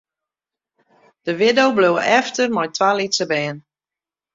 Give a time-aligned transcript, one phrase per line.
[1.25, 3.57] De widdo bleau efter mei twa lytse bern.